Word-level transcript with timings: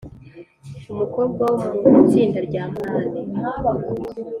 Umukobwa 0.91 1.43
wo 1.81 1.87
mu 1.91 1.99
itsinda 2.03 2.39
rya 2.47 2.63
munani 2.71 3.13